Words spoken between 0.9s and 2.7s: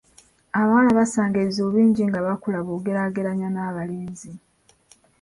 basanga ebizibu bingi nga bakula